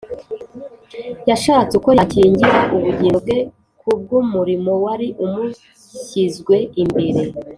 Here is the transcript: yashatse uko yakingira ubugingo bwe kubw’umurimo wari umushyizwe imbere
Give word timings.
yashatse 1.29 1.71
uko 1.79 1.89
yakingira 1.99 2.57
ubugingo 2.75 3.17
bwe 3.25 3.37
kubw’umurimo 3.81 4.71
wari 4.83 5.07
umushyizwe 5.23 6.55
imbere 6.81 7.21